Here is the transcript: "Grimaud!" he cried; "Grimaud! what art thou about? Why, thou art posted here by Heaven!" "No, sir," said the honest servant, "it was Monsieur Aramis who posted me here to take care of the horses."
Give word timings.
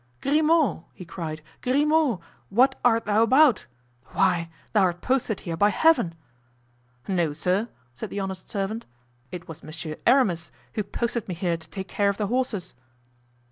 "Grimaud!" 0.21 0.85
he 0.95 1.05
cried; 1.05 1.43
"Grimaud! 1.61 2.21
what 2.49 2.73
art 2.83 3.05
thou 3.05 3.21
about? 3.21 3.67
Why, 4.13 4.49
thou 4.73 4.81
art 4.81 5.01
posted 5.01 5.41
here 5.41 5.55
by 5.55 5.69
Heaven!" 5.69 6.15
"No, 7.07 7.33
sir," 7.33 7.69
said 7.93 8.09
the 8.09 8.19
honest 8.19 8.49
servant, 8.49 8.87
"it 9.31 9.47
was 9.47 9.61
Monsieur 9.61 9.97
Aramis 10.07 10.51
who 10.73 10.81
posted 10.81 11.27
me 11.27 11.35
here 11.35 11.55
to 11.55 11.69
take 11.69 11.87
care 11.87 12.09
of 12.09 12.17
the 12.17 12.25
horses." 12.33 12.73